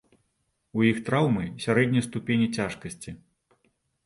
У 0.79 0.85
іх 0.91 1.01
траўмы 1.09 1.43
сярэдняй 1.67 2.03
ступені 2.09 2.47
цяжкасці. 2.57 3.15